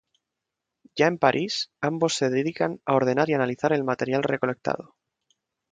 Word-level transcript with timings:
Ya 0.95 1.05
en 1.09 1.19
París, 1.19 1.69
ambos 1.89 2.13
se 2.15 2.31
dedican 2.31 2.81
a 2.87 2.95
ordenar 2.95 3.29
y 3.29 3.33
analizar 3.33 3.71
el 3.71 3.83
material 3.83 4.23
recolectado. 4.23 4.95